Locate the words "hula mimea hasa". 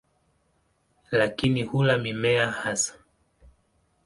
1.63-2.93